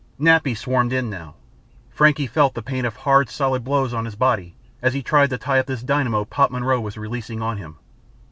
[0.19, 1.35] Nappy swarmed in now.
[1.91, 5.37] Frankie felt the pain of hard, solid blows on his body as he tried to
[5.37, 7.75] tie up this dynamo Poppy Monroe was releasing on him.